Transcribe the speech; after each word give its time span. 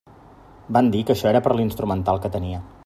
Van 0.77 0.89
dir 0.95 1.03
que 1.09 1.15
això 1.15 1.31
era 1.33 1.43
per 1.49 1.55
l'instrumental 1.59 2.25
que 2.25 2.35
tenia. 2.39 2.67